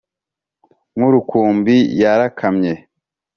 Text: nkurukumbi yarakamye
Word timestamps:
nkurukumbi 0.95 1.75
yarakamye 2.01 2.73